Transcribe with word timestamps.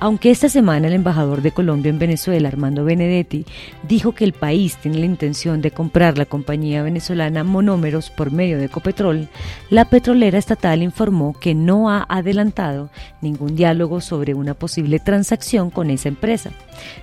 Aunque 0.00 0.30
esta 0.30 0.48
semana 0.48 0.88
el 0.88 0.94
embajador 0.94 1.42
de 1.42 1.52
Colombia 1.52 1.90
en 1.90 1.98
Venezuela, 1.98 2.48
Armando 2.48 2.84
Benedetti, 2.84 3.44
dijo 3.86 4.12
que 4.12 4.24
el 4.24 4.32
país 4.32 4.78
tiene 4.78 4.98
la 4.98 5.04
intención 5.04 5.60
de 5.60 5.72
comprar 5.72 6.16
la 6.16 6.24
compañía 6.24 6.82
venezolana 6.82 7.44
Monómeros 7.44 8.08
por 8.08 8.32
medio 8.32 8.56
de 8.56 8.64
Ecopetrol, 8.64 9.28
la 9.68 9.84
petrolera 9.84 10.38
estatal 10.38 10.82
informó 10.82 11.34
que 11.38 11.54
no 11.54 11.90
ha 11.90 12.06
adelantado 12.08 12.88
ningún 13.20 13.56
diálogo 13.56 14.00
sobre 14.00 14.32
una 14.32 14.54
posible 14.54 15.00
transacción 15.00 15.68
con 15.68 15.90
esa 15.90 16.08
empresa. 16.08 16.50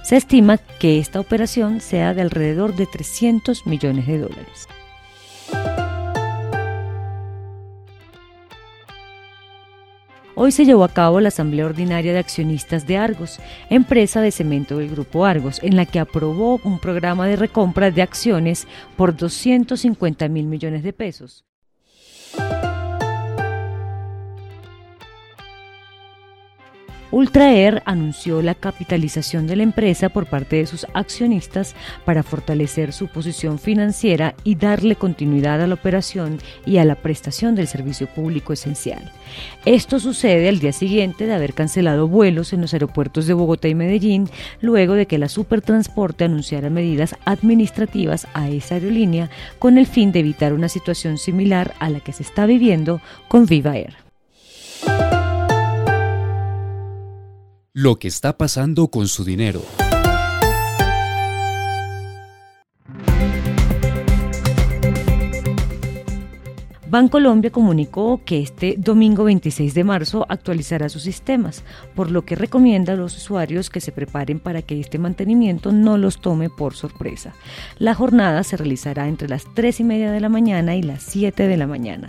Se 0.02 0.18
estima 0.18 0.58
que 0.58 0.98
esta 0.98 1.20
operación 1.20 1.82
sea 1.82 2.16
de 2.16 2.24
alrededor 2.24 2.76
de 2.76 2.88
300 2.88 3.68
millones 3.68 4.08
de 4.08 4.18
dólares. 4.18 4.68
Hoy 10.40 10.52
se 10.52 10.66
llevó 10.66 10.84
a 10.84 10.90
cabo 10.90 11.20
la 11.20 11.30
Asamblea 11.30 11.66
Ordinaria 11.66 12.14
de 12.14 12.20
Accionistas 12.20 12.86
de 12.86 12.96
Argos, 12.96 13.40
empresa 13.72 14.22
de 14.22 14.30
cemento 14.30 14.78
del 14.78 14.92
Grupo 14.92 15.26
Argos, 15.26 15.60
en 15.64 15.76
la 15.76 15.88
que 15.88 15.98
aprobó 15.98 16.62
un 16.64 16.78
programa 16.78 17.26
de 17.26 17.38
recompra 17.38 17.90
de 17.90 18.04
acciones 18.04 18.68
por 18.96 19.18
250 19.18 20.28
mil 20.28 20.46
millones 20.46 20.84
de 20.84 20.94
pesos. 20.94 21.44
Ultraer 27.10 27.82
anunció 27.86 28.42
la 28.42 28.54
capitalización 28.54 29.48
de 29.48 29.56
la 29.56 29.64
empresa 29.64 30.10
por 30.10 30.26
parte 30.26 30.58
de 30.58 30.66
sus 30.66 30.86
accionistas 30.94 31.76
para 32.04 32.22
fortalecer 32.22 32.92
su 32.92 33.08
posición 33.08 33.60
financiera 33.60 34.36
y 34.44 34.56
darle 34.56 34.96
continuidad 34.96 35.62
a 35.62 35.68
la 35.68 35.76
operación 35.76 36.40
y 36.66 36.78
a 36.78 36.86
la 36.86 36.96
prestación 36.96 37.56
del 37.56 37.68
servicio 37.68 38.08
público 38.08 38.52
esencial. 38.52 39.12
Esto 39.66 40.00
sucede 40.00 40.50
al 40.50 40.60
día 40.60 40.74
siguiente 40.74 41.26
de 41.26 41.34
haber 41.34 41.54
cancelado 41.54 42.08
vuelos 42.08 42.52
en 42.52 42.62
los 42.62 42.74
aeropuertos 42.74 43.26
de 43.26 43.34
Bogotá 43.34 43.68
y 43.68 43.76
Medellín, 43.76 44.30
luego 44.60 44.94
de 44.94 45.06
que 45.06 45.18
la 45.18 45.30
Supertransporte 45.30 46.26
anunciara 46.26 46.70
medidas 46.70 47.16
administrativas 47.26 48.28
a 48.34 48.50
esa 48.50 48.76
aerolínea 48.76 49.30
con 49.60 49.78
el 49.78 49.88
fin 49.88 50.12
de 50.12 50.20
evitar 50.20 50.54
una 50.54 50.70
situación 50.70 51.18
similar 51.18 51.74
a 51.80 51.90
la 51.90 52.00
que 52.02 52.14
se 52.14 52.24
está 52.24 52.46
viviendo 52.46 53.00
con 53.28 53.46
Viva 53.46 53.78
Air. 53.78 54.07
Lo 57.80 58.00
que 58.00 58.08
está 58.08 58.36
pasando 58.36 58.88
con 58.88 59.08
su 59.08 59.24
dinero. 59.24 59.62
Bancolombia 66.90 67.52
comunicó 67.52 68.22
que 68.24 68.42
este 68.42 68.76
domingo 68.78 69.26
26 69.26 69.74
de 69.74 69.84
marzo 69.84 70.26
actualizará 70.30 70.88
sus 70.88 71.04
sistemas, 71.04 71.66
por 71.96 72.12
lo 72.12 72.24
que 72.24 72.36
recomienda 72.36 72.94
a 72.94 72.96
los 72.96 73.18
usuarios 73.18 73.70
que 73.70 73.82
se 73.82 73.92
preparen 73.92 74.40
para 74.40 74.62
que 74.62 74.80
este 74.80 74.98
mantenimiento 74.98 75.74
no 75.74 75.98
los 75.98 76.22
tome 76.22 76.50
por 76.50 76.76
sorpresa. 76.76 77.36
La 77.78 77.94
jornada 77.94 78.42
se 78.44 78.56
realizará 78.56 79.10
entre 79.10 79.28
las 79.28 79.44
3 79.54 79.82
y 79.82 79.84
media 79.84 80.14
de 80.14 80.22
la 80.22 80.30
mañana 80.30 80.78
y 80.78 80.82
las 80.82 81.04
7 81.04 81.50
de 81.50 81.58
la 81.58 81.68
mañana. 81.68 82.08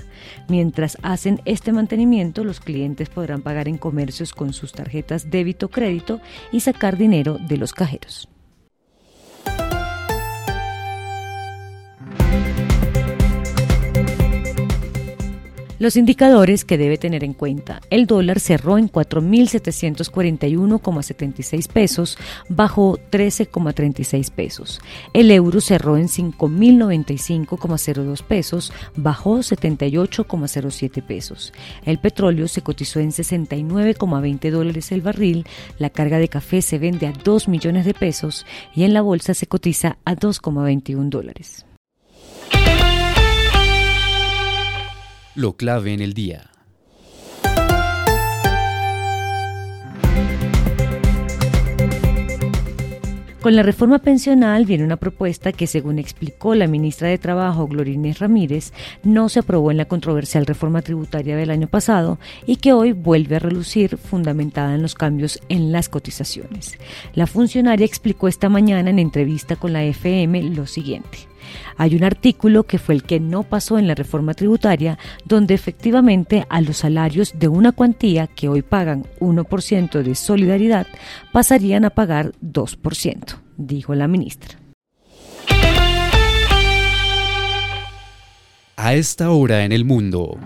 Mientras 0.48 0.96
hacen 1.02 1.40
este 1.44 1.72
mantenimiento, 1.72 2.44
los 2.44 2.60
clientes 2.60 3.08
podrán 3.08 3.42
pagar 3.42 3.66
en 3.66 3.78
comercios 3.78 4.32
con 4.32 4.52
sus 4.52 4.70
tarjetas 4.70 5.28
débito-crédito 5.28 6.20
y 6.52 6.60
sacar 6.60 6.96
dinero 6.96 7.38
de 7.48 7.56
los 7.56 7.72
cajeros. 7.72 8.28
Los 15.78 15.96
indicadores 15.96 16.64
que 16.64 16.76
debe 16.76 16.98
tener 16.98 17.22
en 17.22 17.34
cuenta. 17.34 17.80
El 17.88 18.06
dólar 18.06 18.40
cerró 18.40 18.78
en 18.78 18.90
4.741,76 18.90 21.68
pesos, 21.68 22.18
bajó 22.48 22.98
13,36 23.12 24.32
pesos. 24.32 24.80
El 25.14 25.30
euro 25.30 25.60
cerró 25.60 25.96
en 25.96 26.08
5.095,02 26.08 28.24
pesos, 28.24 28.72
bajó 28.96 29.38
78,07 29.38 31.06
pesos. 31.06 31.52
El 31.84 32.00
petróleo 32.00 32.48
se 32.48 32.62
cotizó 32.62 32.98
en 32.98 33.12
69,20 33.12 34.50
dólares 34.50 34.90
el 34.90 35.02
barril. 35.02 35.46
La 35.78 35.90
carga 35.90 36.18
de 36.18 36.28
café 36.28 36.60
se 36.60 36.80
vende 36.80 37.06
a 37.06 37.12
2 37.12 37.46
millones 37.46 37.84
de 37.84 37.94
pesos 37.94 38.46
y 38.74 38.82
en 38.82 38.94
la 38.94 39.02
bolsa 39.02 39.32
se 39.32 39.46
cotiza 39.46 39.98
a 40.04 40.16
2,21 40.16 41.08
dólares. 41.08 41.67
Lo 45.38 45.52
clave 45.52 45.92
en 45.92 46.00
el 46.00 46.14
día. 46.14 46.50
Con 53.40 53.54
la 53.54 53.62
reforma 53.62 54.00
pensional 54.00 54.66
viene 54.66 54.82
una 54.82 54.96
propuesta 54.96 55.52
que, 55.52 55.68
según 55.68 56.00
explicó 56.00 56.56
la 56.56 56.66
ministra 56.66 57.06
de 57.06 57.18
Trabajo, 57.18 57.68
Glorines 57.68 58.18
Ramírez, 58.18 58.72
no 59.04 59.28
se 59.28 59.38
aprobó 59.38 59.70
en 59.70 59.76
la 59.76 59.84
controversial 59.84 60.44
reforma 60.44 60.82
tributaria 60.82 61.36
del 61.36 61.52
año 61.52 61.68
pasado 61.68 62.18
y 62.44 62.56
que 62.56 62.72
hoy 62.72 62.90
vuelve 62.90 63.36
a 63.36 63.38
relucir 63.38 63.96
fundamentada 63.96 64.74
en 64.74 64.82
los 64.82 64.96
cambios 64.96 65.40
en 65.48 65.70
las 65.70 65.88
cotizaciones. 65.88 66.76
La 67.14 67.28
funcionaria 67.28 67.86
explicó 67.86 68.26
esta 68.26 68.48
mañana 68.48 68.90
en 68.90 68.98
entrevista 68.98 69.54
con 69.54 69.72
la 69.72 69.84
FM 69.84 70.42
lo 70.50 70.66
siguiente. 70.66 71.28
Hay 71.76 71.94
un 71.94 72.04
artículo 72.04 72.64
que 72.64 72.78
fue 72.78 72.94
el 72.94 73.02
que 73.02 73.20
no 73.20 73.42
pasó 73.42 73.78
en 73.78 73.86
la 73.86 73.94
reforma 73.94 74.34
tributaria, 74.34 74.98
donde 75.24 75.54
efectivamente 75.54 76.46
a 76.48 76.60
los 76.60 76.78
salarios 76.78 77.34
de 77.38 77.48
una 77.48 77.72
cuantía 77.72 78.26
que 78.26 78.48
hoy 78.48 78.62
pagan 78.62 79.06
1% 79.20 80.02
de 80.02 80.14
solidaridad 80.14 80.86
pasarían 81.32 81.84
a 81.84 81.90
pagar 81.90 82.32
2%, 82.42 83.36
dijo 83.56 83.94
la 83.94 84.08
ministra. 84.08 84.58
A 88.76 88.94
esta 88.94 89.30
hora 89.30 89.64
en 89.64 89.72
el 89.72 89.84
mundo. 89.84 90.38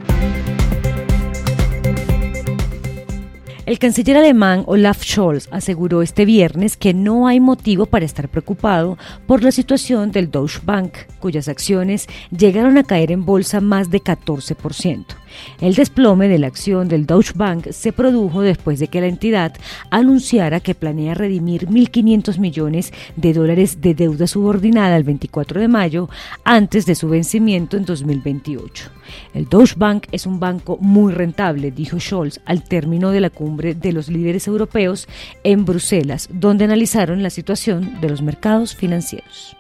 El 3.65 3.79
canciller 3.79 4.17
alemán 4.17 4.65
Olaf 4.67 5.05
Scholz 5.05 5.49
aseguró 5.53 6.03
este 6.03 6.25
viernes 6.25 6.77
que 6.77 6.95
no 6.95 7.29
hay 7.29 7.39
motivo 7.39 7.87
para 7.87 8.05
estar 8.05 8.29
preocupado 8.29 8.99
por 9.29 9.45
la 9.45 9.53
situación 9.53 10.11
del 10.11 10.33
Deutsche 10.33 10.59
Bank, 10.65 10.93
cuyas 11.21 11.47
acciones 11.47 12.09
llegaron 12.37 12.77
a 12.77 12.83
caer 12.83 13.13
en 13.13 13.25
bolsa 13.25 13.61
más 13.61 13.89
de 13.89 14.01
14%. 14.01 15.22
El 15.61 15.75
desplome 15.75 16.29
de 16.29 16.39
la 16.39 16.47
acción 16.47 16.89
del 16.89 17.07
Deutsche 17.07 17.33
Bank 17.35 17.71
se 17.71 17.93
produjo 17.93 18.43
después 18.43 18.79
de 18.79 18.89
que 18.89 19.01
la 19.01 19.07
entidad 19.07 19.55
anunciara 19.91 20.61
que 20.61 20.75
planea 20.75 21.15
redimir 21.15 21.67
1.500 21.69 22.39
millones 22.39 22.93
de 23.17 23.33
dólares 23.33 23.81
de 23.81 23.95
deuda 23.95 24.27
subordinada 24.27 24.97
el 24.97 25.05
24 25.05 25.61
de 25.61 25.69
mayo 25.69 26.09
antes 26.45 26.87
de 26.87 26.95
su 26.95 27.09
vencimiento 27.09 27.77
en 27.77 27.85
2028. 27.85 28.91
El 29.35 29.49
Deutsche 29.49 29.75
Bank 29.77 30.07
es 30.13 30.27
un 30.27 30.41
banco 30.41 30.79
muy 30.81 31.13
rentable, 31.13 31.71
dijo 31.71 31.99
Scholz 31.99 32.41
al 32.45 32.65
término 32.65 33.11
de 33.11 33.21
la 33.21 33.31
cumbre 33.31 33.75
de 33.75 33.93
los 33.93 34.09
líderes 34.09 34.47
europeos 34.47 35.09
en 35.45 35.65
Bruselas, 35.65 36.29
donde 36.33 36.65
analizaron 36.65 37.23
la 37.23 37.31
situación 37.31 38.01
de 38.01 38.09
los 38.09 38.23
mercados 38.23 38.75
financieros. 38.75 39.57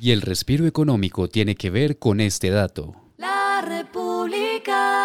Y 0.00 0.10
el 0.10 0.20
respiro 0.20 0.66
económico 0.66 1.28
tiene 1.28 1.54
que 1.54 1.70
ver 1.70 1.98
con 1.98 2.20
este 2.20 2.50
dato. 2.50 2.94
La 3.16 3.62
República. 3.66 4.96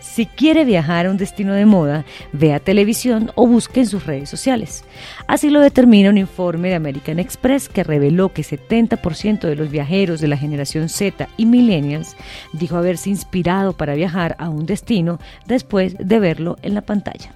Si 0.00 0.26
quiere 0.26 0.64
viajar 0.64 1.06
a 1.06 1.10
un 1.10 1.16
destino 1.16 1.52
de 1.52 1.64
moda, 1.64 2.04
vea 2.32 2.58
televisión 2.58 3.30
o 3.36 3.46
busque 3.46 3.80
en 3.80 3.86
sus 3.86 4.04
redes 4.04 4.28
sociales. 4.28 4.82
Así 5.28 5.48
lo 5.48 5.60
determina 5.60 6.10
un 6.10 6.18
informe 6.18 6.70
de 6.70 6.74
American 6.74 7.20
Express 7.20 7.68
que 7.68 7.84
reveló 7.84 8.32
que 8.32 8.42
70% 8.42 9.40
de 9.42 9.54
los 9.54 9.70
viajeros 9.70 10.20
de 10.20 10.26
la 10.26 10.36
generación 10.36 10.88
Z 10.88 11.28
y 11.36 11.46
millennials 11.46 12.16
dijo 12.52 12.76
haberse 12.76 13.10
inspirado 13.10 13.76
para 13.76 13.94
viajar 13.94 14.34
a 14.40 14.48
un 14.48 14.66
destino 14.66 15.20
después 15.46 15.94
de 15.98 16.18
verlo 16.18 16.56
en 16.62 16.74
la 16.74 16.82
pantalla. 16.82 17.32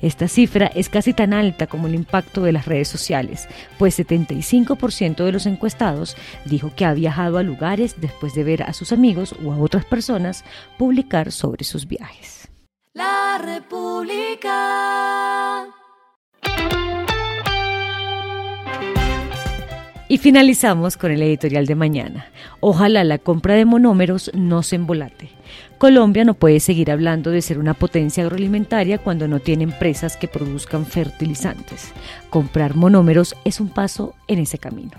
Esta 0.00 0.28
cifra 0.28 0.66
es 0.66 0.88
casi 0.88 1.12
tan 1.12 1.32
alta 1.32 1.66
como 1.66 1.86
el 1.86 1.94
impacto 1.94 2.42
de 2.42 2.52
las 2.52 2.66
redes 2.66 2.88
sociales, 2.88 3.48
pues 3.78 3.98
75% 3.98 5.24
de 5.24 5.32
los 5.32 5.46
encuestados 5.46 6.16
dijo 6.44 6.72
que 6.74 6.84
ha 6.84 6.94
viajado 6.94 7.38
a 7.38 7.42
lugares 7.42 8.00
después 8.00 8.34
de 8.34 8.44
ver 8.44 8.62
a 8.62 8.72
sus 8.72 8.92
amigos 8.92 9.34
o 9.44 9.52
a 9.52 9.58
otras 9.58 9.84
personas 9.84 10.44
publicar 10.78 11.32
sobre 11.32 11.64
sus 11.64 11.86
viajes. 11.86 12.48
La 12.94 13.38
República. 13.42 14.52
Y 20.12 20.18
finalizamos 20.18 20.98
con 20.98 21.10
el 21.10 21.22
editorial 21.22 21.64
de 21.64 21.74
mañana. 21.74 22.26
Ojalá 22.60 23.02
la 23.02 23.16
compra 23.16 23.54
de 23.54 23.64
monómeros 23.64 24.30
no 24.34 24.62
se 24.62 24.76
embolate. 24.76 25.30
Colombia 25.78 26.24
no 26.24 26.34
puede 26.34 26.60
seguir 26.60 26.90
hablando 26.90 27.30
de 27.30 27.42
ser 27.42 27.58
una 27.58 27.74
potencia 27.74 28.22
agroalimentaria 28.22 28.98
cuando 28.98 29.26
no 29.26 29.40
tiene 29.40 29.64
empresas 29.64 30.16
que 30.16 30.28
produzcan 30.28 30.86
fertilizantes. 30.86 31.92
Comprar 32.30 32.76
monómeros 32.76 33.34
es 33.44 33.60
un 33.60 33.68
paso 33.68 34.14
en 34.28 34.38
ese 34.38 34.58
camino. 34.58 34.92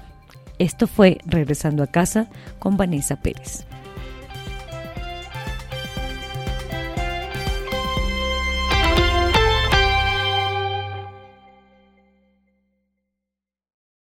Esto 0.59 0.87
fue 0.87 1.19
Regresando 1.25 1.83
a 1.83 1.87
casa 1.87 2.27
con 2.59 2.77
Vanessa 2.77 3.15
Pérez. 3.17 3.65